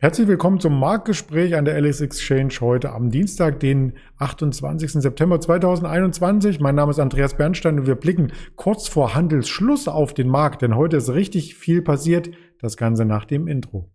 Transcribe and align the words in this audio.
Herzlich 0.00 0.28
willkommen 0.28 0.60
zum 0.60 0.78
Marktgespräch 0.78 1.56
an 1.56 1.64
der 1.64 1.76
LS 1.76 2.00
Exchange 2.00 2.54
heute 2.60 2.92
am 2.92 3.10
Dienstag, 3.10 3.58
den 3.58 3.94
28. 4.18 4.92
September 4.92 5.40
2021. 5.40 6.60
Mein 6.60 6.76
Name 6.76 6.92
ist 6.92 7.00
Andreas 7.00 7.34
Bernstein 7.34 7.80
und 7.80 7.88
wir 7.88 7.96
blicken 7.96 8.30
kurz 8.54 8.86
vor 8.86 9.16
Handelsschluss 9.16 9.88
auf 9.88 10.14
den 10.14 10.28
Markt, 10.28 10.62
denn 10.62 10.76
heute 10.76 10.98
ist 10.98 11.10
richtig 11.10 11.56
viel 11.56 11.82
passiert. 11.82 12.30
Das 12.60 12.76
Ganze 12.76 13.06
nach 13.06 13.24
dem 13.24 13.48
Intro. 13.48 13.90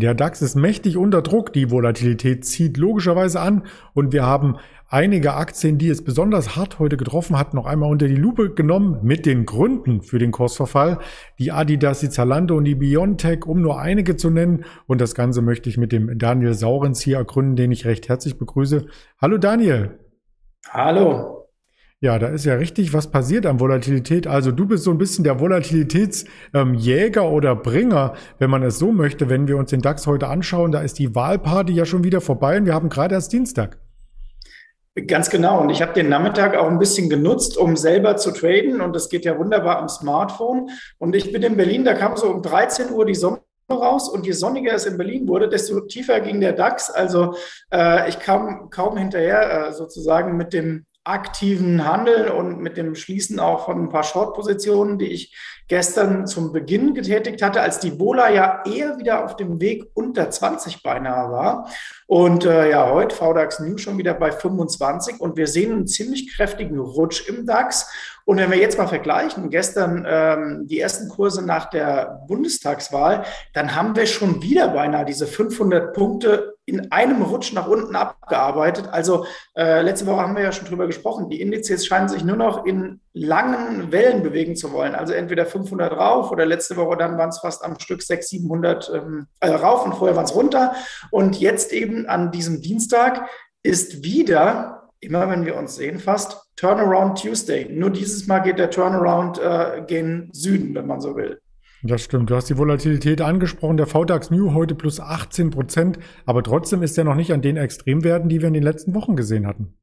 Der 0.00 0.14
DAX 0.14 0.42
ist 0.42 0.54
mächtig 0.54 0.96
unter 0.96 1.22
Druck, 1.22 1.52
die 1.52 1.72
Volatilität 1.72 2.44
zieht 2.44 2.76
logischerweise 2.76 3.40
an 3.40 3.64
und 3.94 4.12
wir 4.12 4.24
haben 4.24 4.54
einige 4.88 5.34
Aktien, 5.34 5.76
die 5.76 5.88
es 5.88 6.04
besonders 6.04 6.54
hart 6.54 6.78
heute 6.78 6.96
getroffen 6.96 7.36
hat, 7.36 7.52
noch 7.52 7.66
einmal 7.66 7.90
unter 7.90 8.06
die 8.06 8.14
Lupe 8.14 8.54
genommen 8.54 9.00
mit 9.02 9.26
den 9.26 9.44
Gründen 9.44 10.02
für 10.02 10.20
den 10.20 10.30
Kursverfall. 10.30 10.98
Die 11.40 11.50
Adidas, 11.50 11.98
die 11.98 12.10
Zalando 12.10 12.56
und 12.56 12.64
die 12.64 12.76
Biontech, 12.76 13.44
um 13.44 13.60
nur 13.60 13.80
einige 13.80 14.16
zu 14.16 14.30
nennen. 14.30 14.64
Und 14.86 15.00
das 15.00 15.16
Ganze 15.16 15.42
möchte 15.42 15.68
ich 15.68 15.78
mit 15.78 15.90
dem 15.90 16.16
Daniel 16.16 16.54
Saurens 16.54 17.00
hier 17.00 17.16
ergründen, 17.16 17.56
den 17.56 17.72
ich 17.72 17.84
recht 17.84 18.08
herzlich 18.08 18.38
begrüße. 18.38 18.86
Hallo 19.20 19.36
Daniel. 19.36 19.98
Hallo. 20.70 21.37
Ja, 22.00 22.16
da 22.20 22.28
ist 22.28 22.44
ja 22.44 22.54
richtig 22.54 22.92
was 22.92 23.10
passiert 23.10 23.44
an 23.44 23.58
Volatilität. 23.58 24.28
Also 24.28 24.52
du 24.52 24.66
bist 24.66 24.84
so 24.84 24.92
ein 24.92 24.98
bisschen 24.98 25.24
der 25.24 25.40
Volatilitätsjäger 25.40 27.22
ähm, 27.22 27.32
oder 27.32 27.56
Bringer, 27.56 28.14
wenn 28.38 28.50
man 28.50 28.62
es 28.62 28.78
so 28.78 28.92
möchte. 28.92 29.28
Wenn 29.28 29.48
wir 29.48 29.56
uns 29.56 29.70
den 29.70 29.80
DAX 29.80 30.06
heute 30.06 30.28
anschauen, 30.28 30.70
da 30.70 30.80
ist 30.80 31.00
die 31.00 31.16
Wahlparty 31.16 31.72
ja 31.72 31.84
schon 31.84 32.04
wieder 32.04 32.20
vorbei 32.20 32.56
und 32.56 32.66
wir 32.66 32.74
haben 32.74 32.88
gerade 32.88 33.16
erst 33.16 33.32
Dienstag. 33.32 33.78
Ganz 35.08 35.28
genau. 35.28 35.60
Und 35.60 35.70
ich 35.70 35.82
habe 35.82 35.92
den 35.92 36.08
Nachmittag 36.08 36.56
auch 36.56 36.68
ein 36.68 36.78
bisschen 36.78 37.10
genutzt, 37.10 37.56
um 37.56 37.76
selber 37.76 38.16
zu 38.16 38.30
traden. 38.30 38.80
Und 38.80 38.94
das 38.94 39.08
geht 39.08 39.24
ja 39.24 39.36
wunderbar 39.36 39.78
am 39.78 39.88
Smartphone. 39.88 40.70
Und 40.98 41.16
ich 41.16 41.32
bin 41.32 41.42
in 41.42 41.56
Berlin, 41.56 41.84
da 41.84 41.94
kam 41.94 42.16
so 42.16 42.28
um 42.28 42.42
13 42.42 42.92
Uhr 42.92 43.06
die 43.06 43.16
Sonne 43.16 43.40
raus 43.70 44.08
und 44.08 44.24
je 44.24 44.32
sonniger 44.32 44.72
es 44.72 44.86
in 44.86 44.96
Berlin 44.96 45.28
wurde, 45.28 45.48
desto 45.48 45.80
tiefer 45.80 46.20
ging 46.20 46.40
der 46.40 46.52
DAX. 46.52 46.90
Also 46.90 47.34
äh, 47.72 48.08
ich 48.08 48.18
kam 48.20 48.70
kaum 48.70 48.96
hinterher 48.96 49.68
äh, 49.68 49.72
sozusagen 49.72 50.36
mit 50.36 50.52
dem 50.52 50.86
aktiven 51.08 51.86
Handel 51.86 52.28
und 52.28 52.60
mit 52.60 52.76
dem 52.76 52.94
Schließen 52.94 53.40
auch 53.40 53.64
von 53.64 53.84
ein 53.84 53.88
paar 53.88 54.02
Short-Positionen, 54.02 54.98
die 54.98 55.06
ich 55.06 55.34
gestern 55.66 56.26
zum 56.26 56.52
Beginn 56.52 56.94
getätigt 56.94 57.42
hatte, 57.42 57.62
als 57.62 57.80
die 57.80 57.90
Bola 57.90 58.30
ja 58.30 58.62
eher 58.66 58.98
wieder 58.98 59.24
auf 59.24 59.36
dem 59.36 59.60
Weg 59.60 59.84
unter 59.94 60.28
20 60.30 60.82
beinahe 60.82 61.30
war. 61.30 61.70
Und 62.06 62.44
äh, 62.44 62.70
ja, 62.70 62.90
heute 62.90 63.16
VDAX 63.16 63.60
New 63.60 63.78
schon 63.78 63.96
wieder 63.96 64.14
bei 64.14 64.32
25 64.32 65.20
und 65.20 65.36
wir 65.36 65.46
sehen 65.46 65.72
einen 65.72 65.86
ziemlich 65.86 66.34
kräftigen 66.34 66.78
Rutsch 66.78 67.26
im 67.28 67.46
DAX. 67.46 67.90
Und 68.26 68.36
wenn 68.36 68.50
wir 68.50 68.58
jetzt 68.58 68.76
mal 68.76 68.86
vergleichen, 68.86 69.48
gestern 69.48 70.06
ähm, 70.06 70.66
die 70.66 70.80
ersten 70.80 71.08
Kurse 71.08 71.44
nach 71.44 71.70
der 71.70 72.22
Bundestagswahl, 72.28 73.24
dann 73.54 73.74
haben 73.74 73.96
wir 73.96 74.06
schon 74.06 74.42
wieder 74.42 74.68
beinahe 74.68 75.06
diese 75.06 75.26
500 75.26 75.94
Punkte 75.94 76.57
in 76.68 76.92
einem 76.92 77.22
Rutsch 77.22 77.52
nach 77.52 77.66
unten 77.66 77.96
abgearbeitet. 77.96 78.88
Also 78.90 79.24
äh, 79.56 79.82
letzte 79.82 80.06
Woche 80.06 80.20
haben 80.20 80.36
wir 80.36 80.42
ja 80.42 80.52
schon 80.52 80.68
drüber 80.68 80.86
gesprochen. 80.86 81.30
Die 81.30 81.40
Indizes 81.40 81.86
scheinen 81.86 82.08
sich 82.08 82.24
nur 82.24 82.36
noch 82.36 82.66
in 82.66 83.00
langen 83.12 83.90
Wellen 83.90 84.22
bewegen 84.22 84.54
zu 84.54 84.72
wollen. 84.72 84.94
Also 84.94 85.14
entweder 85.14 85.46
500 85.46 85.92
rauf 85.92 86.30
oder 86.30 86.46
letzte 86.46 86.76
Woche 86.76 86.96
dann 86.96 87.18
waren 87.18 87.30
es 87.30 87.38
fast 87.38 87.64
am 87.64 87.78
Stück 87.80 88.02
600, 88.02 88.28
700 88.28 88.92
ähm, 88.94 89.26
äh, 89.40 89.48
rauf 89.48 89.84
und 89.84 89.94
vorher 89.94 90.16
waren 90.16 90.26
es 90.26 90.34
runter. 90.34 90.74
Und 91.10 91.40
jetzt 91.40 91.72
eben 91.72 92.06
an 92.06 92.30
diesem 92.30 92.60
Dienstag 92.60 93.28
ist 93.62 94.04
wieder 94.04 94.78
immer 95.00 95.30
wenn 95.30 95.46
wir 95.46 95.56
uns 95.56 95.76
sehen, 95.76 95.98
fast 95.98 96.42
Turnaround 96.56 97.22
Tuesday. 97.22 97.66
Nur 97.70 97.90
dieses 97.90 98.26
Mal 98.26 98.40
geht 98.40 98.58
der 98.58 98.70
Turnaround 98.70 99.38
äh, 99.38 99.82
gen 99.86 100.30
Süden, 100.32 100.74
wenn 100.74 100.86
man 100.86 101.00
so 101.00 101.16
will. 101.16 101.40
Das 101.82 102.02
stimmt. 102.02 102.30
Du 102.30 102.34
hast 102.34 102.50
die 102.50 102.58
Volatilität 102.58 103.20
angesprochen. 103.20 103.76
Der 103.76 103.86
VDAX 103.86 104.30
New 104.30 104.52
heute 104.52 104.74
plus 104.74 104.98
18 104.98 105.50
Prozent. 105.50 105.98
Aber 106.26 106.42
trotzdem 106.42 106.82
ist 106.82 106.98
er 106.98 107.04
noch 107.04 107.14
nicht 107.14 107.32
an 107.32 107.42
den 107.42 107.56
Extremwerten, 107.56 108.28
die 108.28 108.40
wir 108.40 108.48
in 108.48 108.54
den 108.54 108.64
letzten 108.64 108.94
Wochen 108.94 109.14
gesehen 109.14 109.46
hatten. 109.46 109.74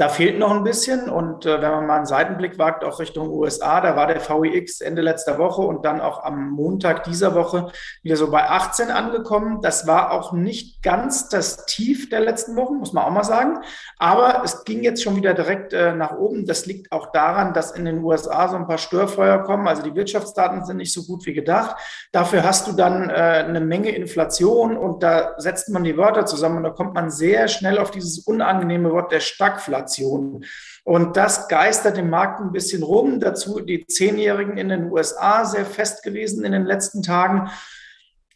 Da 0.00 0.08
fehlt 0.08 0.38
noch 0.38 0.50
ein 0.50 0.64
bisschen 0.64 1.10
und 1.10 1.44
äh, 1.44 1.60
wenn 1.60 1.72
man 1.72 1.86
mal 1.86 1.96
einen 1.96 2.06
Seitenblick 2.06 2.58
wagt, 2.58 2.84
auch 2.84 3.00
Richtung 3.00 3.28
USA, 3.28 3.82
da 3.82 3.96
war 3.96 4.06
der 4.06 4.26
VIX 4.26 4.80
Ende 4.80 5.02
letzter 5.02 5.36
Woche 5.36 5.60
und 5.60 5.84
dann 5.84 6.00
auch 6.00 6.24
am 6.24 6.52
Montag 6.52 7.04
dieser 7.04 7.34
Woche 7.34 7.70
wieder 8.02 8.16
so 8.16 8.30
bei 8.30 8.48
18 8.48 8.90
angekommen. 8.90 9.60
Das 9.60 9.86
war 9.86 10.12
auch 10.12 10.32
nicht 10.32 10.82
ganz 10.82 11.28
das 11.28 11.66
Tief 11.66 12.08
der 12.08 12.20
letzten 12.20 12.56
Wochen, 12.56 12.76
muss 12.76 12.94
man 12.94 13.04
auch 13.04 13.10
mal 13.10 13.24
sagen. 13.24 13.58
Aber 13.98 14.40
es 14.42 14.64
ging 14.64 14.82
jetzt 14.82 15.02
schon 15.02 15.16
wieder 15.16 15.34
direkt 15.34 15.74
äh, 15.74 15.92
nach 15.92 16.16
oben. 16.16 16.46
Das 16.46 16.64
liegt 16.64 16.92
auch 16.92 17.12
daran, 17.12 17.52
dass 17.52 17.70
in 17.70 17.84
den 17.84 18.02
USA 18.02 18.48
so 18.48 18.56
ein 18.56 18.66
paar 18.66 18.78
Störfeuer 18.78 19.42
kommen. 19.42 19.68
Also 19.68 19.82
die 19.82 19.94
Wirtschaftsdaten 19.94 20.64
sind 20.64 20.78
nicht 20.78 20.94
so 20.94 21.02
gut 21.02 21.26
wie 21.26 21.34
gedacht. 21.34 21.76
Dafür 22.10 22.42
hast 22.42 22.66
du 22.66 22.72
dann 22.72 23.10
äh, 23.10 23.12
eine 23.12 23.60
Menge 23.60 23.90
Inflation 23.90 24.78
und 24.78 25.02
da 25.02 25.34
setzt 25.36 25.68
man 25.68 25.84
die 25.84 25.98
Wörter 25.98 26.24
zusammen 26.24 26.56
und 26.56 26.62
da 26.62 26.70
kommt 26.70 26.94
man 26.94 27.10
sehr 27.10 27.48
schnell 27.48 27.76
auf 27.76 27.90
dieses 27.90 28.20
unangenehme 28.20 28.90
Wort 28.92 29.12
der 29.12 29.20
Stagflation. 29.20 29.89
Inflation. 29.90 30.44
Und 30.84 31.16
das 31.16 31.48
geistert 31.48 31.98
im 31.98 32.10
Markt 32.10 32.40
ein 32.40 32.52
bisschen 32.52 32.82
rum. 32.82 33.20
Dazu 33.20 33.60
die 33.60 33.86
Zehnjährigen 33.86 34.56
in 34.56 34.68
den 34.68 34.90
USA 34.90 35.44
sehr 35.44 35.66
fest 35.66 36.02
gewesen 36.02 36.44
in 36.44 36.52
den 36.52 36.64
letzten 36.64 37.02
Tagen. 37.02 37.50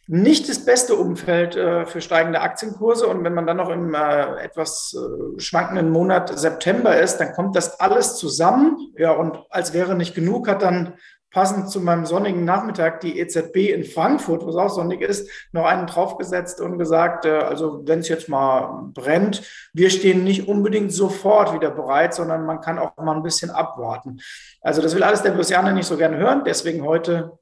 Nicht 0.07 0.47
das 0.49 0.63
beste 0.63 0.93
Umfeld 0.95 1.55
äh, 1.55 1.87
für 1.87 1.99
steigende 1.99 2.41
Aktienkurse. 2.41 3.07
Und 3.07 3.23
wenn 3.23 3.33
man 3.33 3.47
dann 3.47 3.57
noch 3.57 3.69
im 3.69 3.95
äh, 3.95 4.43
etwas 4.43 4.95
äh, 4.95 5.39
schwankenden 5.39 5.89
Monat 5.89 6.37
September 6.37 6.95
ist, 6.95 7.17
dann 7.17 7.33
kommt 7.33 7.55
das 7.55 7.79
alles 7.79 8.15
zusammen. 8.15 8.77
Ja, 8.97 9.11
und 9.11 9.39
als 9.49 9.73
wäre 9.73 9.95
nicht 9.95 10.13
genug, 10.13 10.47
hat 10.47 10.61
dann 10.61 10.93
passend 11.35 11.69
zu 11.69 11.81
meinem 11.81 12.05
sonnigen 12.05 12.45
Nachmittag 12.45 13.01
die 13.01 13.19
EZB 13.19 13.73
in 13.73 13.83
Frankfurt, 13.83 14.45
wo 14.45 14.49
es 14.51 14.55
auch 14.55 14.69
sonnig 14.69 15.01
ist, 15.01 15.29
noch 15.51 15.65
einen 15.65 15.85
draufgesetzt 15.85 16.61
und 16.61 16.79
gesagt, 16.79 17.25
äh, 17.25 17.31
also 17.31 17.85
wenn 17.85 17.99
es 17.99 18.07
jetzt 18.07 18.29
mal 18.29 18.89
brennt, 18.93 19.43
wir 19.73 19.89
stehen 19.89 20.23
nicht 20.23 20.47
unbedingt 20.47 20.93
sofort 20.93 21.53
wieder 21.53 21.71
bereit, 21.71 22.13
sondern 22.13 22.45
man 22.45 22.61
kann 22.61 22.79
auch 22.79 22.95
mal 22.95 23.17
ein 23.17 23.21
bisschen 23.21 23.49
abwarten. 23.49 24.21
Also 24.61 24.81
das 24.81 24.95
will 24.95 25.03
alles 25.03 25.23
der 25.23 25.31
Börsianer 25.31 25.73
nicht 25.73 25.87
so 25.87 25.97
gerne 25.97 26.15
hören, 26.15 26.43
deswegen 26.45 26.85
heute 26.85 27.37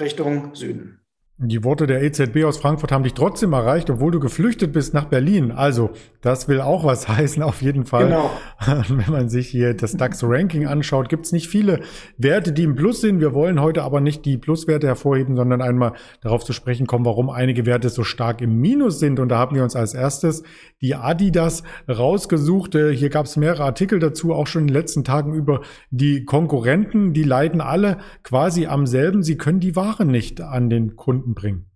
Richtung 0.00 0.56
Süden. 0.56 1.05
Die 1.38 1.64
Worte 1.64 1.86
der 1.86 2.02
EZB 2.02 2.44
aus 2.44 2.56
Frankfurt 2.56 2.92
haben 2.92 3.04
dich 3.04 3.12
trotzdem 3.12 3.52
erreicht, 3.52 3.90
obwohl 3.90 4.10
du 4.10 4.20
geflüchtet 4.20 4.72
bist 4.72 4.94
nach 4.94 5.04
Berlin. 5.04 5.52
Also, 5.52 5.90
das 6.22 6.48
will 6.48 6.62
auch 6.62 6.82
was 6.82 7.08
heißen, 7.14 7.42
auf 7.42 7.60
jeden 7.60 7.84
Fall. 7.84 8.06
Genau. 8.06 8.30
Wenn 8.88 9.12
man 9.12 9.28
sich 9.28 9.46
hier 9.46 9.74
das 9.74 9.98
DAX-Ranking 9.98 10.66
anschaut, 10.66 11.10
gibt 11.10 11.26
es 11.26 11.32
nicht 11.32 11.48
viele 11.48 11.80
Werte, 12.16 12.52
die 12.52 12.62
im 12.62 12.74
Plus 12.74 13.02
sind. 13.02 13.20
Wir 13.20 13.34
wollen 13.34 13.60
heute 13.60 13.82
aber 13.82 14.00
nicht 14.00 14.24
die 14.24 14.38
Pluswerte 14.38 14.86
hervorheben, 14.86 15.36
sondern 15.36 15.60
einmal 15.60 15.92
darauf 16.22 16.42
zu 16.42 16.54
sprechen 16.54 16.86
kommen, 16.86 17.04
warum 17.04 17.28
einige 17.28 17.66
Werte 17.66 17.90
so 17.90 18.02
stark 18.02 18.40
im 18.40 18.58
Minus 18.58 18.98
sind. 18.98 19.20
Und 19.20 19.28
da 19.28 19.36
haben 19.36 19.54
wir 19.54 19.62
uns 19.62 19.76
als 19.76 19.92
erstes 19.92 20.42
die 20.80 20.94
Adidas 20.94 21.64
rausgesucht. 21.86 22.74
Äh, 22.76 22.96
hier 22.96 23.10
gab 23.10 23.26
es 23.26 23.36
mehrere 23.36 23.64
Artikel 23.64 23.98
dazu, 23.98 24.32
auch 24.32 24.46
schon 24.46 24.62
in 24.62 24.68
den 24.68 24.74
letzten 24.74 25.04
Tagen 25.04 25.34
über 25.34 25.60
die 25.90 26.24
Konkurrenten. 26.24 27.12
Die 27.12 27.24
leiden 27.24 27.60
alle 27.60 27.98
quasi 28.22 28.64
am 28.64 28.86
selben. 28.86 29.22
Sie 29.22 29.36
können 29.36 29.60
die 29.60 29.76
Ware 29.76 30.06
nicht 30.06 30.40
an 30.40 30.70
den 30.70 30.96
Kunden 30.96 31.25
Kunden 31.26 31.34
bringen. 31.34 31.70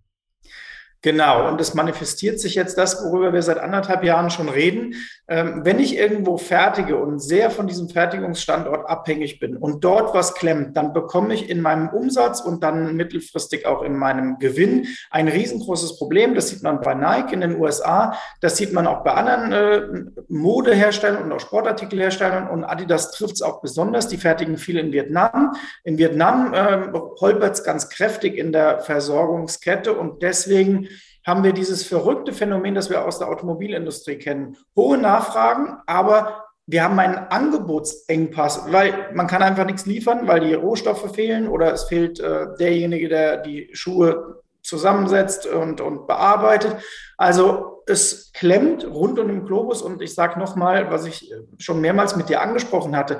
Genau, 1.03 1.49
und 1.49 1.59
es 1.59 1.73
manifestiert 1.73 2.39
sich 2.39 2.53
jetzt 2.53 2.77
das, 2.77 3.03
worüber 3.03 3.33
wir 3.33 3.41
seit 3.41 3.57
anderthalb 3.57 4.03
Jahren 4.03 4.29
schon 4.29 4.49
reden. 4.49 4.93
Ähm, 5.31 5.61
wenn 5.63 5.79
ich 5.79 5.97
irgendwo 5.97 6.37
fertige 6.37 6.97
und 6.97 7.19
sehr 7.19 7.51
von 7.51 7.65
diesem 7.65 7.87
Fertigungsstandort 7.87 8.89
abhängig 8.89 9.39
bin 9.39 9.55
und 9.55 9.81
dort 9.81 10.13
was 10.13 10.33
klemmt, 10.33 10.75
dann 10.75 10.91
bekomme 10.91 11.33
ich 11.33 11.49
in 11.49 11.61
meinem 11.61 11.87
Umsatz 11.87 12.41
und 12.41 12.61
dann 12.61 12.97
mittelfristig 12.97 13.65
auch 13.65 13.81
in 13.81 13.95
meinem 13.95 14.39
Gewinn 14.39 14.87
ein 15.09 15.29
riesengroßes 15.29 15.97
Problem. 15.97 16.35
Das 16.35 16.49
sieht 16.49 16.63
man 16.63 16.81
bei 16.81 16.95
Nike 16.95 17.31
in 17.31 17.39
den 17.39 17.57
USA, 17.61 18.17
das 18.41 18.57
sieht 18.57 18.73
man 18.73 18.87
auch 18.87 19.05
bei 19.05 19.13
anderen 19.13 19.53
äh, 19.53 20.21
Modeherstellern 20.27 21.23
und 21.23 21.31
auch 21.31 21.39
Sportartikelherstellern 21.39 22.49
und 22.49 22.65
Adidas 22.65 23.11
trifft 23.11 23.35
es 23.35 23.41
auch 23.41 23.61
besonders. 23.61 24.09
Die 24.09 24.17
fertigen 24.17 24.57
viel 24.57 24.77
in 24.77 24.91
Vietnam. 24.91 25.55
In 25.85 25.97
Vietnam 25.97 26.53
äh, 26.53 26.91
holpert 27.21 27.53
es 27.53 27.63
ganz 27.63 27.87
kräftig 27.87 28.37
in 28.37 28.51
der 28.51 28.81
Versorgungskette 28.81 29.93
und 29.93 30.23
deswegen 30.23 30.89
haben 31.25 31.43
wir 31.43 31.53
dieses 31.53 31.83
verrückte 31.83 32.33
Phänomen, 32.33 32.75
das 32.75 32.89
wir 32.89 33.05
aus 33.05 33.19
der 33.19 33.29
Automobilindustrie 33.29 34.17
kennen. 34.17 34.57
Hohe 34.75 34.97
Nachfragen, 34.97 35.77
aber 35.85 36.45
wir 36.67 36.83
haben 36.83 36.97
einen 36.99 37.17
Angebotsengpass, 37.17 38.71
weil 38.71 39.09
man 39.13 39.27
kann 39.27 39.41
einfach 39.41 39.65
nichts 39.65 39.85
liefern, 39.85 40.27
weil 40.27 40.39
die 40.41 40.53
Rohstoffe 40.53 41.13
fehlen 41.13 41.47
oder 41.47 41.73
es 41.73 41.83
fehlt 41.83 42.19
äh, 42.19 42.47
derjenige, 42.59 43.09
der 43.09 43.37
die 43.37 43.69
Schuhe 43.73 44.41
zusammensetzt 44.63 45.47
und, 45.47 45.81
und 45.81 46.07
bearbeitet. 46.07 46.77
Also 47.17 47.83
es 47.87 48.31
klemmt 48.33 48.85
rund 48.85 49.19
um 49.19 49.27
den 49.27 49.45
Globus 49.45 49.81
und 49.81 50.01
ich 50.01 50.13
sage 50.13 50.39
nochmal, 50.39 50.91
was 50.91 51.05
ich 51.05 51.33
schon 51.57 51.81
mehrmals 51.81 52.15
mit 52.15 52.29
dir 52.29 52.41
angesprochen 52.41 52.95
hatte, 52.95 53.19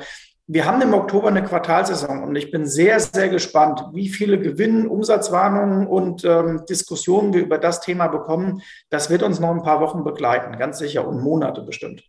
wir 0.53 0.65
haben 0.65 0.81
im 0.81 0.93
Oktober 0.93 1.29
eine 1.29 1.43
Quartalsaison 1.43 2.23
und 2.23 2.35
ich 2.35 2.51
bin 2.51 2.67
sehr, 2.67 2.99
sehr 2.99 3.29
gespannt, 3.29 3.85
wie 3.93 4.09
viele 4.09 4.37
Gewinn, 4.37 4.85
Umsatzwarnungen 4.85 5.87
und 5.87 6.25
ähm, 6.25 6.63
Diskussionen 6.69 7.33
wir 7.33 7.41
über 7.41 7.57
das 7.57 7.79
Thema 7.79 8.07
bekommen. 8.07 8.61
Das 8.89 9.09
wird 9.09 9.23
uns 9.23 9.39
noch 9.39 9.51
ein 9.51 9.63
paar 9.63 9.79
Wochen 9.79 10.03
begleiten, 10.03 10.57
ganz 10.57 10.77
sicher 10.77 11.07
und 11.07 11.21
Monate 11.23 11.61
bestimmt. 11.61 12.03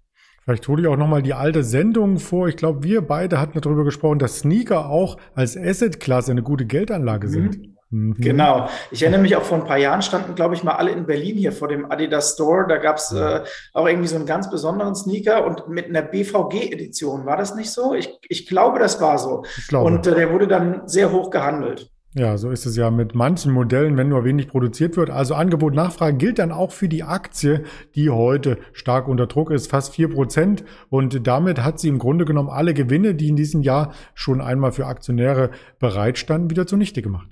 Vielleicht 0.45 0.67
hole 0.67 0.83
ich 0.83 0.89
auch 0.89 0.97
nochmal 0.97 1.23
die 1.23 1.35
alte 1.35 1.63
Sendung 1.63 2.19
vor. 2.19 2.49
Ich 2.49 2.57
glaube, 2.57 2.83
wir 2.83 3.03
beide 3.03 3.39
hatten 3.39 3.61
darüber 3.61 3.85
gesprochen, 3.85 4.19
dass 4.19 4.41
Sneaker 4.41 4.91
auch 4.91 5.19
als 5.37 5.57
Asset-Klasse 5.57 6.33
eine 6.33 6.43
gute 6.43 6.67
Geldanlage 6.67 7.29
sind. 7.29 7.59
Mhm. 7.59 7.72
Mhm. 7.93 8.15
Genau. 8.15 8.69
Ich 8.91 9.03
erinnere 9.03 9.21
mich 9.21 9.37
auch 9.37 9.43
vor 9.43 9.59
ein 9.59 9.65
paar 9.65 9.77
Jahren 9.77 10.01
standen, 10.01 10.35
glaube 10.35 10.55
ich, 10.55 10.65
mal 10.65 10.73
alle 10.73 10.91
in 10.91 11.07
Berlin 11.07 11.37
hier 11.37 11.53
vor 11.53 11.69
dem 11.69 11.91
Adidas 11.91 12.33
Store. 12.33 12.67
Da 12.67 12.79
gab 12.79 12.97
es 12.97 13.13
äh, 13.13 13.41
auch 13.75 13.87
irgendwie 13.87 14.09
so 14.09 14.17
einen 14.17 14.27
ganz 14.27 14.51
besonderen 14.51 14.95
Sneaker 14.95 15.47
und 15.47 15.69
mit 15.69 15.87
einer 15.87 16.03
BVG-Edition. 16.03 17.27
War 17.27 17.37
das 17.37 17.55
nicht 17.55 17.71
so? 17.71 17.95
Ich, 17.95 18.19
ich 18.29 18.47
glaube, 18.47 18.79
das 18.79 19.01
war 19.01 19.19
so. 19.19 19.45
Und 19.73 20.07
äh, 20.07 20.15
der 20.15 20.33
wurde 20.33 20.49
dann 20.49 20.89
sehr 20.89 21.13
hoch 21.13 21.31
gehandelt. 21.31 21.91
Ja, 22.15 22.37
so 22.37 22.51
ist 22.51 22.67
es 22.67 22.77
ja 22.77 22.91
mit 22.91 23.15
manchen 23.15 23.53
Modellen, 23.53 23.97
wenn 23.97 24.11
nur 24.11 24.25
wenig 24.25 24.49
produziert 24.49 24.99
wird. 24.99 25.09
Also 25.09 25.35
Angebot, 25.35 25.75
Nachfrage 25.75 26.17
gilt 26.17 26.39
dann 26.39 26.53
auch 26.53 26.71
für 26.71 26.89
die 26.89 27.03
Aktie, 27.03 27.65
die 27.95 28.11
heute 28.11 28.59
stark 28.75 29.09
unter 29.09 29.27
Druck 29.27 29.51
ist, 29.51 29.71
fast 29.71 29.95
vier 29.95 30.09
Prozent. 30.09 30.63
Und 30.91 31.27
damit 31.27 31.63
hat 31.63 31.81
sie 31.81 31.89
im 31.89 31.99
Grunde 31.99 32.27
genommen 32.27 32.51
alle 32.51 32.75
Gewinne, 32.75 33.15
die 33.15 33.29
in 33.29 33.37
diesem 33.37 33.63
Jahr 33.63 33.95
schon 34.15 34.43
einmal 34.43 34.73
für 34.73 34.87
Aktionäre 34.87 35.51
bereitstanden, 35.79 36.51
wieder 36.51 36.67
zunichte 36.67 37.01
gemacht. 37.01 37.29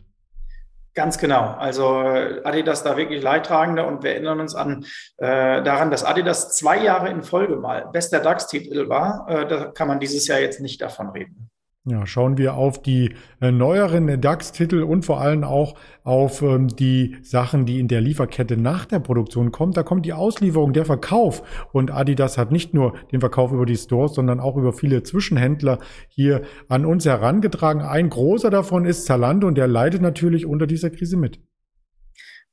Ganz 0.95 1.19
genau. 1.19 1.55
Also 1.55 2.03
äh, 2.03 2.41
Adidas 2.43 2.83
da 2.83 2.97
wirklich 2.97 3.23
Leidtragende 3.23 3.85
und 3.85 4.03
wir 4.03 4.13
erinnern 4.13 4.41
uns 4.41 4.55
an 4.57 4.85
äh, 5.19 5.63
daran, 5.63 5.91
dass 5.91 6.05
Adidas 6.05 6.57
zwei 6.57 6.83
Jahre 6.83 7.09
in 7.11 7.23
Folge 7.23 7.57
mal 7.57 7.89
bester 7.93 8.19
DAX-Titel 8.19 8.89
war. 8.89 9.27
Äh, 9.29 9.47
da 9.47 9.67
kann 9.67 9.87
man 9.87 10.01
dieses 10.01 10.27
Jahr 10.27 10.41
jetzt 10.41 10.61
nicht 10.61 10.81
davon 10.81 11.11
reden. 11.11 11.51
Ja, 11.91 12.07
schauen 12.07 12.39
wir 12.39 12.55
auf 12.55 12.81
die 12.81 13.15
äh, 13.41 13.51
neueren 13.51 14.21
DAX-Titel 14.21 14.85
und 14.85 15.05
vor 15.05 15.21
allem 15.21 15.43
auch 15.43 15.75
auf 16.05 16.41
ähm, 16.41 16.69
die 16.69 17.17
Sachen, 17.23 17.67
die 17.67 17.81
in 17.81 17.89
der 17.89 18.01
Lieferkette 18.01 18.57
nach 18.57 18.85
der 18.85 19.01
Produktion 19.01 19.51
kommen. 19.51 19.73
Da 19.73 19.83
kommt 19.83 20.07
die 20.07 20.13
Auslieferung, 20.13 20.73
der 20.73 20.85
Verkauf. 20.85 21.43
Und 21.73 21.91
Adidas 21.91 22.39
hat 22.39 22.53
nicht 22.53 22.75
nur 22.75 22.95
den 23.11 23.19
Verkauf 23.19 23.51
über 23.51 23.67
die 23.67 23.77
Stores, 23.77 24.15
sondern 24.15 24.39
auch 24.39 24.57
über 24.57 24.73
viele 24.73 25.03
Zwischenhändler 25.03 25.81
hier 26.07 26.43
an 26.69 26.87
uns 26.87 27.07
herangetragen. 27.07 27.83
Ein 27.83 28.09
großer 28.09 28.51
davon 28.51 28.85
ist 28.85 29.07
Zalando 29.07 29.49
und 29.49 29.59
der 29.59 29.67
leidet 29.67 30.01
natürlich 30.01 30.47
unter 30.47 30.69
dieser 30.69 30.91
Krise 30.91 31.17
mit. 31.17 31.41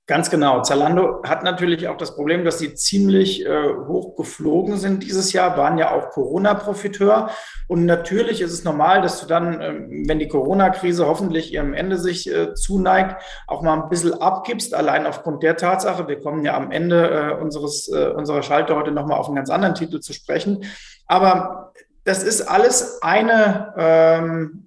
Ganz 0.07 0.29
genau. 0.29 0.61
Zalando 0.61 1.21
hat 1.23 1.43
natürlich 1.43 1.89
auch 1.89 1.97
das 1.97 2.15
Problem, 2.15 2.45
dass 2.45 2.59
sie 2.59 2.73
ziemlich 2.73 3.45
äh, 3.45 3.73
hoch 3.87 4.15
geflogen 4.15 4.77
sind 4.77 5.03
dieses 5.03 5.33
Jahr, 5.33 5.57
waren 5.57 5.77
ja 5.77 5.91
auch 5.91 6.11
Corona-Profiteur. 6.11 7.29
Und 7.67 7.83
natürlich 7.83 8.39
ist 8.39 8.53
es 8.53 8.63
normal, 8.63 9.01
dass 9.01 9.19
du 9.19 9.27
dann, 9.27 9.59
äh, 9.59 9.73
wenn 10.07 10.19
die 10.19 10.29
Corona-Krise 10.29 11.05
hoffentlich 11.05 11.51
ihrem 11.51 11.73
Ende 11.73 11.97
sich 11.97 12.33
äh, 12.33 12.53
zuneigt, 12.53 13.21
auch 13.47 13.61
mal 13.61 13.73
ein 13.73 13.89
bisschen 13.89 14.13
abgibst, 14.13 14.73
allein 14.73 15.05
aufgrund 15.05 15.43
der 15.43 15.57
Tatsache, 15.57 16.07
wir 16.07 16.21
kommen 16.21 16.45
ja 16.45 16.55
am 16.55 16.71
Ende 16.71 17.09
äh, 17.09 17.41
unseres, 17.41 17.89
äh, 17.89 18.07
unserer 18.07 18.43
Schalte 18.43 18.77
heute 18.77 18.93
nochmal 18.93 19.19
auf 19.19 19.27
einen 19.27 19.35
ganz 19.35 19.49
anderen 19.49 19.75
Titel 19.75 19.99
zu 19.99 20.13
sprechen. 20.13 20.63
Aber 21.07 21.66
das 22.07 22.23
ist 22.23 22.41
alles 22.43 23.01
eine, 23.01 23.73
ähm, 23.77 24.63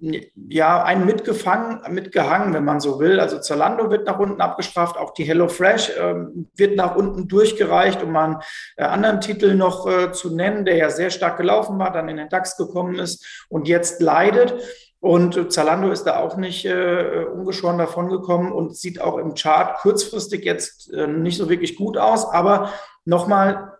ja, 0.47 0.83
ein 0.83 1.07
mitgefangen, 1.07 1.81
mitgehangen, 1.91 2.53
wenn 2.53 2.63
man 2.63 2.79
so 2.79 2.99
will. 2.99 3.19
Also 3.19 3.39
Zalando 3.39 3.89
wird 3.89 4.05
nach 4.05 4.19
unten 4.19 4.41
abgestraft, 4.41 4.95
auch 4.95 5.15
die 5.15 5.23
HelloFresh 5.23 5.93
ähm, 5.99 6.51
wird 6.55 6.75
nach 6.75 6.95
unten 6.95 7.27
durchgereicht, 7.27 8.03
um 8.03 8.11
mal 8.11 8.25
einen 8.25 8.41
äh, 8.77 8.83
anderen 8.83 9.21
Titel 9.21 9.55
noch 9.55 9.87
äh, 9.87 10.11
zu 10.11 10.35
nennen, 10.35 10.65
der 10.65 10.75
ja 10.75 10.91
sehr 10.91 11.09
stark 11.09 11.37
gelaufen 11.37 11.79
war, 11.79 11.91
dann 11.91 12.09
in 12.09 12.17
den 12.17 12.29
DAX 12.29 12.57
gekommen 12.57 12.99
ist 12.99 13.45
und 13.49 13.67
jetzt 13.67 14.01
leidet. 14.03 14.53
Und 14.99 15.51
Zalando 15.51 15.89
ist 15.89 16.03
da 16.03 16.19
auch 16.19 16.37
nicht 16.37 16.65
äh, 16.65 17.25
ungeschoren 17.25 17.79
davon 17.79 18.09
gekommen 18.09 18.51
und 18.51 18.77
sieht 18.77 19.01
auch 19.01 19.17
im 19.17 19.33
Chart 19.33 19.79
kurzfristig 19.79 20.45
jetzt 20.45 20.93
äh, 20.93 21.07
nicht 21.07 21.39
so 21.39 21.49
wirklich 21.49 21.75
gut 21.75 21.97
aus. 21.97 22.31
Aber 22.31 22.71
nochmal, 23.03 23.70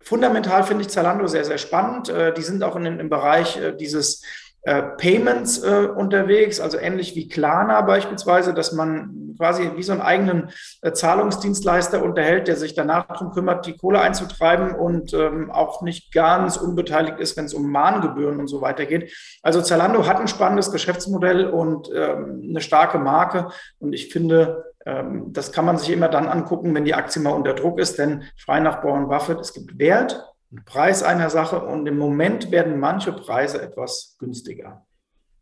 Fundamental 0.00 0.62
finde 0.62 0.82
ich 0.82 0.90
Zalando 0.90 1.26
sehr, 1.26 1.44
sehr 1.44 1.58
spannend. 1.58 2.08
Äh, 2.08 2.32
die 2.32 2.42
sind 2.42 2.62
auch 2.62 2.76
in, 2.76 2.86
im 2.86 3.10
Bereich 3.10 3.56
äh, 3.56 3.72
dieses 3.76 4.22
äh, 4.62 4.82
Payments 4.82 5.58
unterwegs, 5.58 6.60
also 6.60 6.78
ähnlich 6.78 7.14
wie 7.14 7.28
Klarna 7.28 7.80
beispielsweise, 7.82 8.52
dass 8.52 8.72
man 8.72 9.34
quasi 9.38 9.70
wie 9.76 9.84
so 9.84 9.92
einen 9.92 10.02
eigenen 10.02 10.50
Zahlungsdienstleister 10.82 12.02
unterhält, 12.02 12.48
der 12.48 12.56
sich 12.56 12.74
danach 12.74 13.06
darum 13.06 13.30
kümmert, 13.30 13.66
die 13.66 13.76
Kohle 13.76 14.00
einzutreiben 14.00 14.74
und 14.74 15.14
ähm, 15.14 15.52
auch 15.52 15.80
nicht 15.82 16.12
ganz 16.12 16.56
unbeteiligt 16.56 17.20
ist, 17.20 17.36
wenn 17.36 17.44
es 17.44 17.54
um 17.54 17.70
Mahngebühren 17.70 18.40
und 18.40 18.48
so 18.48 18.60
weiter 18.60 18.84
geht. 18.84 19.14
Also 19.44 19.62
Zalando 19.62 20.06
hat 20.06 20.18
ein 20.18 20.26
spannendes 20.26 20.72
Geschäftsmodell 20.72 21.46
und 21.46 21.88
ähm, 21.94 22.42
eine 22.48 22.60
starke 22.60 22.98
Marke 22.98 23.50
und 23.78 23.92
ich 23.92 24.12
finde, 24.12 24.67
das 25.26 25.52
kann 25.52 25.64
man 25.64 25.76
sich 25.76 25.90
immer 25.90 26.08
dann 26.08 26.28
angucken, 26.28 26.74
wenn 26.74 26.84
die 26.84 26.94
Aktie 26.94 27.20
mal 27.20 27.32
unter 27.32 27.54
Druck 27.54 27.78
ist, 27.78 27.98
denn 27.98 28.22
frei 28.36 28.60
nach 28.60 28.82
Warren 28.84 29.08
Buffett, 29.08 29.40
es 29.40 29.52
gibt 29.52 29.78
Wert, 29.78 30.24
und 30.50 30.64
Preis 30.64 31.02
einer 31.02 31.30
Sache 31.30 31.60
und 31.60 31.86
im 31.86 31.98
Moment 31.98 32.50
werden 32.50 32.80
manche 32.80 33.12
Preise 33.12 33.60
etwas 33.60 34.16
günstiger. 34.18 34.86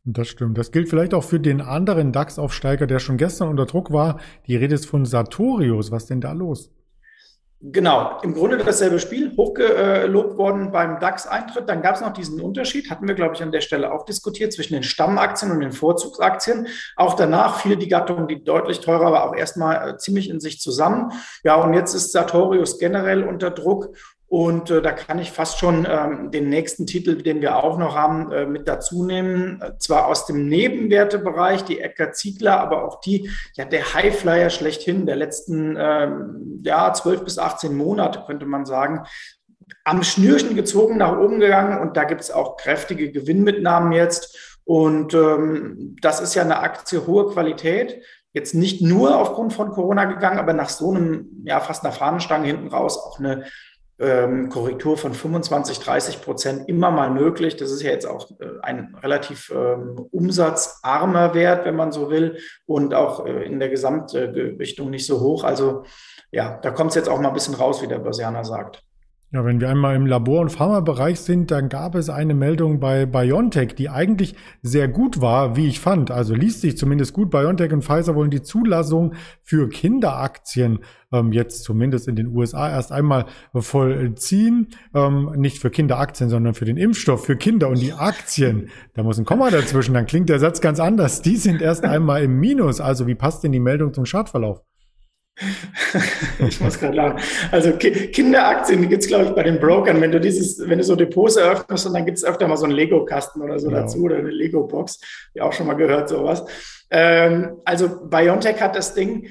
Das 0.04 0.28
stimmt. 0.28 0.56
Das 0.56 0.70
gilt 0.70 0.88
vielleicht 0.88 1.14
auch 1.14 1.24
für 1.24 1.40
den 1.40 1.60
anderen 1.60 2.12
DAX-Aufsteiger, 2.12 2.86
der 2.86 3.00
schon 3.00 3.16
gestern 3.16 3.48
unter 3.48 3.66
Druck 3.66 3.92
war. 3.92 4.20
Die 4.46 4.56
Rede 4.56 4.74
ist 4.74 4.86
von 4.86 5.04
Sartorius. 5.04 5.90
Was 5.90 6.06
denn 6.06 6.20
da 6.20 6.32
los? 6.32 6.70
Genau, 7.68 8.20
im 8.22 8.32
Grunde 8.32 8.58
dasselbe 8.58 9.00
Spiel, 9.00 9.36
hochgelobt 9.36 10.38
worden 10.38 10.70
beim 10.70 11.00
DAX-Eintritt. 11.00 11.68
Dann 11.68 11.82
gab 11.82 11.96
es 11.96 12.00
noch 12.00 12.12
diesen 12.12 12.40
Unterschied, 12.40 12.90
hatten 12.90 13.08
wir, 13.08 13.16
glaube 13.16 13.34
ich, 13.34 13.42
an 13.42 13.50
der 13.50 13.60
Stelle 13.60 13.92
auch 13.92 14.04
diskutiert, 14.04 14.52
zwischen 14.52 14.74
den 14.74 14.84
Stammaktien 14.84 15.50
und 15.50 15.58
den 15.58 15.72
Vorzugsaktien. 15.72 16.68
Auch 16.94 17.14
danach 17.14 17.58
fiel 17.58 17.74
die 17.74 17.88
Gattung, 17.88 18.28
die 18.28 18.44
deutlich 18.44 18.78
teurer 18.78 19.10
war, 19.10 19.28
auch 19.28 19.34
erstmal 19.34 19.88
äh, 19.88 19.96
ziemlich 19.96 20.30
in 20.30 20.38
sich 20.38 20.60
zusammen. 20.60 21.10
Ja, 21.42 21.56
und 21.56 21.74
jetzt 21.74 21.92
ist 21.92 22.12
Sartorius 22.12 22.78
generell 22.78 23.24
unter 23.24 23.50
Druck 23.50 23.96
und 24.28 24.70
äh, 24.70 24.82
da 24.82 24.90
kann 24.90 25.20
ich 25.20 25.30
fast 25.30 25.58
schon 25.58 25.86
ähm, 25.88 26.32
den 26.32 26.48
nächsten 26.48 26.86
Titel, 26.86 27.22
den 27.22 27.40
wir 27.40 27.62
auch 27.62 27.78
noch 27.78 27.94
haben, 27.94 28.32
äh, 28.32 28.44
mit 28.44 28.66
dazu 28.66 29.04
nehmen. 29.04 29.62
Zwar 29.78 30.06
aus 30.06 30.26
dem 30.26 30.48
Nebenwertebereich, 30.48 31.62
die 31.62 31.80
Ecker 31.80 32.12
Ziegler, 32.12 32.60
aber 32.60 32.84
auch 32.84 33.00
die, 33.00 33.30
ja, 33.54 33.64
der 33.64 33.94
Highflyer 33.94 34.50
schlechthin 34.50 35.06
der 35.06 35.14
letzten 35.14 35.76
ähm, 35.78 36.62
ja, 36.64 36.92
12 36.92 37.22
bis 37.22 37.38
18 37.38 37.76
Monate, 37.76 38.24
könnte 38.26 38.46
man 38.46 38.66
sagen, 38.66 39.04
am 39.84 40.02
Schnürchen 40.02 40.56
gezogen, 40.56 40.96
nach 40.96 41.16
oben 41.16 41.38
gegangen. 41.38 41.80
Und 41.80 41.96
da 41.96 42.02
gibt 42.02 42.20
es 42.20 42.32
auch 42.32 42.56
kräftige 42.56 43.12
Gewinnmitnahmen 43.12 43.92
jetzt. 43.92 44.58
Und 44.64 45.14
ähm, 45.14 45.96
das 46.02 46.20
ist 46.20 46.34
ja 46.34 46.42
eine 46.42 46.58
Aktie 46.58 47.06
hohe 47.06 47.28
Qualität 47.28 48.02
jetzt 48.36 48.54
nicht 48.54 48.82
nur 48.82 49.16
aufgrund 49.16 49.54
von 49.54 49.70
Corona 49.70 50.04
gegangen, 50.04 50.38
aber 50.38 50.52
nach 50.52 50.68
so 50.68 50.90
einem, 50.90 51.42
ja, 51.46 51.58
fast 51.58 51.84
einer 51.84 51.92
Fahnenstange 51.94 52.46
hinten 52.46 52.68
raus 52.68 52.98
auch 52.98 53.18
eine 53.18 53.44
ähm, 53.98 54.48
Korrektur 54.50 54.96
von 54.96 55.14
25, 55.14 55.78
30 55.78 56.22
Prozent 56.22 56.68
immer 56.68 56.90
mal 56.90 57.10
möglich. 57.10 57.56
Das 57.56 57.70
ist 57.70 57.82
ja 57.82 57.90
jetzt 57.90 58.06
auch 58.06 58.30
äh, 58.40 58.60
ein 58.62 58.94
relativ 59.02 59.50
ähm, 59.54 60.06
umsatzarmer 60.10 61.34
Wert, 61.34 61.64
wenn 61.64 61.76
man 61.76 61.92
so 61.92 62.10
will, 62.10 62.38
und 62.66 62.94
auch 62.94 63.24
äh, 63.24 63.44
in 63.44 63.58
der 63.58 63.68
Gesamtgewichtung 63.68 64.90
nicht 64.90 65.06
so 65.06 65.20
hoch. 65.20 65.44
Also 65.44 65.84
ja, 66.30 66.58
da 66.58 66.70
kommt 66.70 66.90
es 66.90 66.96
jetzt 66.96 67.08
auch 67.08 67.20
mal 67.20 67.28
ein 67.28 67.34
bisschen 67.34 67.54
raus, 67.54 67.82
wie 67.82 67.88
der 67.88 67.98
Börsianer 67.98 68.44
sagt. 68.44 68.85
Ja, 69.36 69.44
wenn 69.44 69.60
wir 69.60 69.68
einmal 69.68 69.94
im 69.96 70.06
Labor- 70.06 70.40
und 70.40 70.48
Pharmabereich 70.48 71.20
sind, 71.20 71.50
dann 71.50 71.68
gab 71.68 71.94
es 71.94 72.08
eine 72.08 72.32
Meldung 72.32 72.80
bei 72.80 73.04
BioNTech, 73.04 73.74
die 73.74 73.90
eigentlich 73.90 74.34
sehr 74.62 74.88
gut 74.88 75.20
war, 75.20 75.56
wie 75.56 75.68
ich 75.68 75.78
fand. 75.78 76.10
Also 76.10 76.34
liest 76.34 76.62
sich 76.62 76.78
zumindest 76.78 77.12
gut. 77.12 77.28
BioNTech 77.28 77.70
und 77.70 77.84
Pfizer 77.84 78.14
wollen 78.14 78.30
die 78.30 78.40
Zulassung 78.40 79.12
für 79.42 79.68
Kinderaktien 79.68 80.78
ähm, 81.12 81.32
jetzt 81.32 81.64
zumindest 81.64 82.08
in 82.08 82.16
den 82.16 82.28
USA 82.28 82.70
erst 82.70 82.92
einmal 82.92 83.26
vollziehen. 83.52 84.68
Ähm, 84.94 85.30
nicht 85.36 85.58
für 85.58 85.68
Kinderaktien, 85.68 86.30
sondern 86.30 86.54
für 86.54 86.64
den 86.64 86.78
Impfstoff 86.78 87.26
für 87.26 87.36
Kinder 87.36 87.68
und 87.68 87.82
die 87.82 87.92
Aktien. 87.92 88.70
Da 88.94 89.02
muss 89.02 89.18
ein 89.18 89.26
Komma 89.26 89.50
dazwischen, 89.50 89.92
dann 89.92 90.06
klingt 90.06 90.30
der 90.30 90.38
Satz 90.38 90.62
ganz 90.62 90.80
anders. 90.80 91.20
Die 91.20 91.36
sind 91.36 91.60
erst 91.60 91.84
einmal 91.84 92.22
im 92.22 92.40
Minus. 92.40 92.80
Also 92.80 93.06
wie 93.06 93.14
passt 93.14 93.44
denn 93.44 93.52
die 93.52 93.60
Meldung 93.60 93.92
zum 93.92 94.04
Chartverlauf? 94.04 94.62
ich 96.48 96.60
muss 96.60 96.78
gerade 96.78 96.96
lachen. 96.96 97.20
Also 97.50 97.72
Kinderaktien 97.72 98.80
die 98.80 98.88
gibt 98.88 99.02
es, 99.02 99.08
glaube 99.08 99.26
ich, 99.26 99.30
bei 99.30 99.42
den 99.42 99.60
Brokern. 99.60 100.00
Wenn 100.00 100.12
du 100.12 100.20
dieses, 100.20 100.58
wenn 100.68 100.78
du 100.78 100.84
so 100.84 100.96
Depots 100.96 101.36
eröffnest, 101.36 101.86
und 101.86 101.94
dann 101.94 102.06
gibt 102.06 102.18
es 102.18 102.24
öfter 102.24 102.48
mal 102.48 102.56
so 102.56 102.64
einen 102.64 102.74
Lego-Kasten 102.74 103.42
oder 103.42 103.58
so 103.58 103.70
ja. 103.70 103.82
dazu 103.82 104.02
oder 104.02 104.16
eine 104.16 104.30
Lego-Box. 104.30 105.00
Ja, 105.34 105.44
auch 105.44 105.52
schon 105.52 105.66
mal 105.66 105.74
gehört, 105.74 106.08
sowas. 106.08 106.44
Ähm, 106.90 107.60
also 107.64 108.06
BioNTech 108.08 108.60
hat 108.60 108.76
das 108.76 108.94
Ding, 108.94 109.28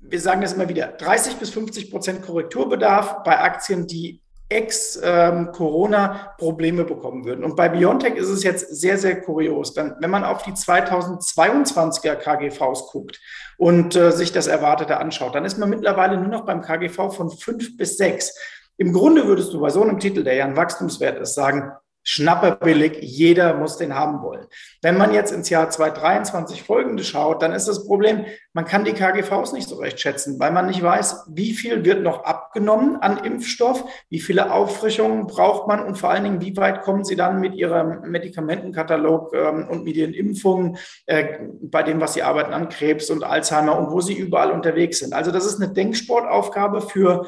wir 0.00 0.20
sagen 0.20 0.40
das 0.40 0.54
immer 0.54 0.68
wieder, 0.68 0.88
30 0.88 1.36
bis 1.36 1.50
50 1.50 1.90
Prozent 1.90 2.22
Korrekturbedarf 2.22 3.22
bei 3.22 3.38
Aktien, 3.38 3.86
die 3.86 4.20
ex-Corona 4.50 6.34
ähm, 6.40 6.76
bekommen 6.86 7.24
würden. 7.24 7.44
Und 7.44 7.56
bei 7.56 7.68
BioNTech 7.68 8.16
ist 8.16 8.28
es 8.28 8.42
jetzt 8.42 8.68
sehr, 8.80 8.98
sehr 8.98 9.20
kurios. 9.22 9.72
Denn 9.74 9.94
wenn 10.00 10.10
man 10.10 10.24
auf 10.24 10.42
die 10.42 10.52
2022er 10.52 12.16
KGVs 12.16 12.88
guckt 12.90 13.20
und 13.56 13.96
äh, 13.96 14.10
sich 14.10 14.32
das 14.32 14.48
Erwartete 14.48 14.98
anschaut, 14.98 15.34
dann 15.34 15.44
ist 15.44 15.58
man 15.58 15.70
mittlerweile 15.70 16.18
nur 16.18 16.28
noch 16.28 16.44
beim 16.44 16.60
KGV 16.60 17.14
von 17.14 17.30
fünf 17.30 17.76
bis 17.76 17.96
sechs. 17.96 18.36
Im 18.76 18.92
Grunde 18.92 19.26
würdest 19.26 19.52
du 19.52 19.60
bei 19.60 19.70
so 19.70 19.82
einem 19.82 20.00
Titel, 20.00 20.24
der 20.24 20.34
ja 20.34 20.44
ein 20.44 20.56
Wachstumswert 20.56 21.20
ist, 21.20 21.34
sagen, 21.34 21.72
schnapperbillig, 22.02 22.98
jeder 23.02 23.54
muss 23.54 23.76
den 23.76 23.94
haben 23.94 24.22
wollen. 24.22 24.46
Wenn 24.82 24.96
man 24.96 25.12
jetzt 25.12 25.32
ins 25.32 25.50
Jahr 25.50 25.68
2023 25.68 26.62
folgende 26.62 27.04
schaut, 27.04 27.42
dann 27.42 27.52
ist 27.52 27.68
das 27.68 27.86
Problem, 27.86 28.24
man 28.52 28.64
kann 28.64 28.84
die 28.84 28.94
KGVs 28.94 29.52
nicht 29.52 29.68
so 29.68 29.76
recht 29.76 30.00
schätzen, 30.00 30.40
weil 30.40 30.50
man 30.50 30.66
nicht 30.66 30.82
weiß, 30.82 31.26
wie 31.28 31.52
viel 31.52 31.84
wird 31.84 32.02
noch 32.02 32.24
abgenommen 32.24 32.96
an 32.96 33.18
Impfstoff, 33.18 33.84
wie 34.08 34.20
viele 34.20 34.52
Auffrischungen 34.52 35.26
braucht 35.26 35.68
man 35.68 35.84
und 35.84 35.98
vor 35.98 36.10
allen 36.10 36.24
Dingen, 36.24 36.40
wie 36.40 36.56
weit 36.56 36.82
kommen 36.82 37.04
Sie 37.04 37.16
dann 37.16 37.40
mit 37.40 37.54
Ihrem 37.54 38.10
Medikamentenkatalog 38.10 39.34
ähm, 39.34 39.68
und 39.68 39.84
mit 39.84 39.96
Ihren 39.96 40.14
Impfungen 40.14 40.78
äh, 41.06 41.38
bei 41.62 41.82
dem, 41.82 42.00
was 42.00 42.14
Sie 42.14 42.22
arbeiten 42.22 42.54
an 42.54 42.70
Krebs 42.70 43.10
und 43.10 43.24
Alzheimer 43.24 43.78
und 43.78 43.90
wo 43.90 44.00
Sie 44.00 44.14
überall 44.14 44.50
unterwegs 44.50 45.00
sind. 45.00 45.12
Also 45.12 45.30
das 45.30 45.44
ist 45.44 45.60
eine 45.60 45.72
Denksportaufgabe 45.72 46.80
für 46.80 47.26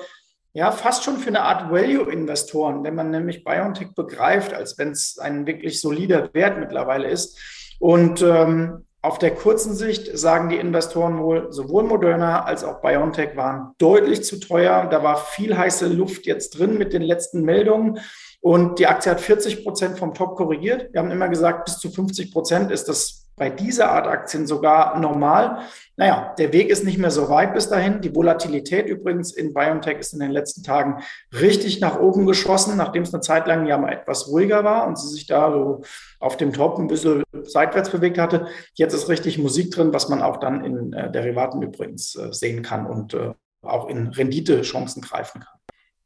ja, 0.54 0.70
fast 0.70 1.04
schon 1.04 1.16
für 1.16 1.28
eine 1.28 1.42
Art 1.42 1.70
Value-Investoren, 1.70 2.84
wenn 2.84 2.94
man 2.94 3.10
nämlich 3.10 3.44
BioNTech 3.44 3.94
begreift, 3.94 4.52
als 4.52 4.76
wenn 4.78 4.90
es 4.90 5.18
ein 5.18 5.46
wirklich 5.46 5.80
solider 5.80 6.32
Wert 6.34 6.58
mittlerweile 6.58 7.08
ist. 7.08 7.38
Und 7.78 8.20
ähm, 8.22 8.84
auf 9.00 9.18
der 9.18 9.34
kurzen 9.34 9.74
Sicht 9.74 10.16
sagen 10.16 10.50
die 10.50 10.58
Investoren 10.58 11.18
wohl, 11.18 11.50
sowohl 11.50 11.82
Moderna 11.84 12.44
als 12.44 12.62
auch 12.62 12.80
BioNTech 12.80 13.36
waren 13.36 13.74
deutlich 13.78 14.22
zu 14.22 14.38
teuer. 14.38 14.86
Da 14.90 15.02
war 15.02 15.16
viel 15.16 15.56
heiße 15.56 15.88
Luft 15.88 16.26
jetzt 16.26 16.58
drin 16.58 16.78
mit 16.78 16.92
den 16.92 17.02
letzten 17.02 17.42
Meldungen. 17.42 17.98
Und 18.40 18.78
die 18.78 18.86
Aktie 18.86 19.10
hat 19.10 19.20
40 19.20 19.64
Prozent 19.64 19.98
vom 19.98 20.14
Top 20.14 20.36
korrigiert. 20.36 20.92
Wir 20.92 21.00
haben 21.00 21.10
immer 21.10 21.28
gesagt, 21.28 21.64
bis 21.64 21.78
zu 21.78 21.90
50 21.90 22.32
Prozent 22.32 22.70
ist 22.70 22.88
das 22.88 23.21
bei 23.36 23.50
dieser 23.50 23.90
Art 23.90 24.06
Aktien 24.06 24.46
sogar 24.46 24.98
normal. 24.98 25.60
Naja, 25.96 26.34
der 26.38 26.52
Weg 26.52 26.68
ist 26.68 26.84
nicht 26.84 26.98
mehr 26.98 27.10
so 27.10 27.28
weit 27.28 27.54
bis 27.54 27.68
dahin. 27.68 28.00
Die 28.00 28.14
Volatilität 28.14 28.86
übrigens 28.86 29.32
in 29.32 29.54
BioNTech 29.54 29.98
ist 29.98 30.12
in 30.12 30.20
den 30.20 30.30
letzten 30.30 30.62
Tagen 30.62 31.02
richtig 31.32 31.80
nach 31.80 31.98
oben 31.98 32.26
geschossen, 32.26 32.76
nachdem 32.76 33.02
es 33.02 33.12
eine 33.12 33.22
Zeit 33.22 33.46
lang 33.46 33.66
ja 33.66 33.78
mal 33.78 33.92
etwas 33.92 34.28
ruhiger 34.28 34.64
war 34.64 34.86
und 34.86 34.98
sie 34.98 35.08
sich 35.08 35.26
da 35.26 35.50
so 35.50 35.82
auf 36.20 36.36
dem 36.36 36.52
Top 36.52 36.78
ein 36.78 36.88
bisschen 36.88 37.22
seitwärts 37.44 37.90
bewegt 37.90 38.18
hatte. 38.18 38.46
Jetzt 38.74 38.94
ist 38.94 39.08
richtig 39.08 39.38
Musik 39.38 39.70
drin, 39.70 39.92
was 39.92 40.08
man 40.08 40.22
auch 40.22 40.38
dann 40.38 40.64
in 40.64 40.92
äh, 40.92 41.10
Derivaten 41.10 41.62
übrigens 41.62 42.14
äh, 42.16 42.32
sehen 42.32 42.62
kann 42.62 42.86
und 42.86 43.14
äh, 43.14 43.32
auch 43.62 43.88
in 43.88 44.08
Renditechancen 44.08 45.02
greifen 45.02 45.40
kann. 45.40 45.61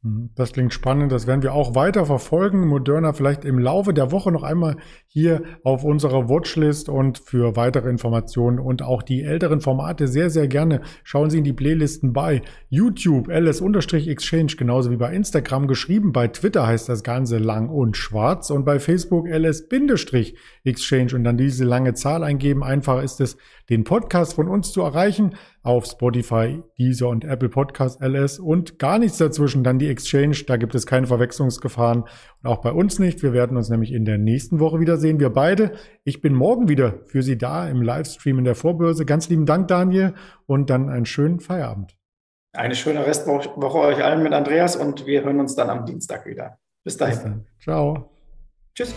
Mhm. 0.07 0.29
Das 0.35 0.53
klingt 0.53 0.73
spannend. 0.73 1.11
Das 1.11 1.27
werden 1.27 1.43
wir 1.43 1.53
auch 1.53 1.75
weiter 1.75 2.05
verfolgen. 2.05 2.67
Moderna 2.67 3.13
vielleicht 3.13 3.45
im 3.45 3.59
Laufe 3.59 3.93
der 3.93 4.11
Woche 4.11 4.31
noch 4.31 4.43
einmal 4.43 4.77
hier 5.07 5.43
auf 5.63 5.83
unserer 5.83 6.29
Watchlist 6.29 6.89
und 6.89 7.17
für 7.19 7.55
weitere 7.55 7.89
Informationen 7.89 8.59
und 8.59 8.81
auch 8.81 9.03
die 9.03 9.23
älteren 9.23 9.61
Formate 9.61 10.07
sehr, 10.07 10.29
sehr 10.29 10.47
gerne 10.47 10.81
schauen 11.03 11.29
Sie 11.29 11.39
in 11.39 11.43
die 11.43 11.53
Playlisten 11.53 12.13
bei 12.13 12.41
YouTube, 12.69 13.29
ls-exchange, 13.29 14.55
genauso 14.57 14.91
wie 14.91 14.97
bei 14.97 15.13
Instagram 15.13 15.67
geschrieben. 15.67 16.11
Bei 16.11 16.27
Twitter 16.27 16.65
heißt 16.65 16.89
das 16.89 17.03
Ganze 17.03 17.37
lang 17.37 17.69
und 17.69 17.97
schwarz 17.97 18.49
und 18.49 18.65
bei 18.65 18.79
Facebook 18.79 19.27
ls-exchange 19.27 21.15
und 21.15 21.23
dann 21.23 21.37
diese 21.37 21.65
lange 21.65 21.93
Zahl 21.93 22.23
eingeben. 22.23 22.63
Einfach 22.63 23.03
ist 23.03 23.21
es, 23.21 23.37
den 23.69 23.83
Podcast 23.83 24.35
von 24.35 24.47
uns 24.47 24.71
zu 24.71 24.81
erreichen 24.81 25.35
auf 25.61 25.85
Spotify, 25.85 26.63
Deezer 26.79 27.09
und 27.09 27.25
Apple 27.25 27.49
Podcast 27.49 28.01
LS 28.01 28.39
und 28.39 28.79
gar 28.79 28.99
nichts 28.99 29.17
dazwischen, 29.17 29.63
dann 29.63 29.79
die 29.79 29.89
Exchange. 29.89 30.43
Da 30.47 30.57
gibt 30.57 30.75
es 30.75 30.85
keine 30.85 31.07
Verwechslungsgefahren 31.07 32.03
und 32.03 32.49
auch 32.49 32.61
bei 32.61 32.71
uns 32.71 32.99
nicht. 32.99 33.23
Wir 33.23 33.33
werden 33.33 33.57
uns 33.57 33.69
nämlich 33.69 33.91
in 33.91 34.05
der 34.05 34.17
nächsten 34.17 34.59
Woche 34.59 34.79
wiedersehen, 34.79 35.19
wir 35.19 35.29
beide. 35.29 35.73
Ich 36.03 36.21
bin 36.21 36.33
morgen 36.33 36.69
wieder 36.69 36.99
für 37.05 37.21
Sie 37.21 37.37
da 37.37 37.67
im 37.67 37.81
Livestream 37.81 38.39
in 38.39 38.45
der 38.45 38.55
Vorbörse. 38.55 39.05
Ganz 39.05 39.29
lieben 39.29 39.45
Dank, 39.45 39.67
Daniel, 39.67 40.13
und 40.45 40.69
dann 40.69 40.89
einen 40.89 41.05
schönen 41.05 41.39
Feierabend. 41.39 41.97
Eine 42.53 42.75
schöne 42.75 43.05
Restwoche 43.05 43.77
euch 43.77 44.03
allen 44.03 44.23
mit 44.23 44.33
Andreas 44.33 44.75
und 44.75 45.05
wir 45.05 45.23
hören 45.23 45.39
uns 45.39 45.55
dann 45.55 45.69
am 45.69 45.85
Dienstag 45.85 46.25
wieder. 46.25 46.57
Bis 46.83 46.97
dahin. 46.97 47.45
Bis 47.57 47.63
Ciao. 47.65 48.09
Tschüss. 48.73 48.95